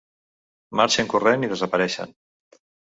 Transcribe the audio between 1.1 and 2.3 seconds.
corrent i desapareixen.